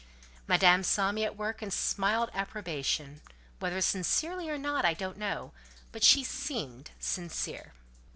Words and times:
Madame 0.47 0.81
saw 0.81 1.11
me 1.11 1.23
at 1.23 1.37
work 1.37 1.61
and 1.61 1.71
smiled 1.71 2.31
approbation: 2.33 3.21
whether 3.59 3.79
sincerely 3.81 4.49
or 4.49 4.57
not 4.57 4.83
I 4.83 4.95
don't 4.95 5.15
know; 5.15 5.51
but 5.91 6.03
she 6.03 6.23
seemed 6.23 6.89
sincere. 6.99 7.73